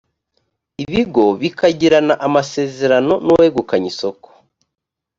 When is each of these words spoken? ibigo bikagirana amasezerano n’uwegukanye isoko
ibigo 0.83 1.23
bikagirana 1.41 2.13
amasezerano 2.27 3.13
n’uwegukanye 3.25 3.87
isoko 3.93 4.27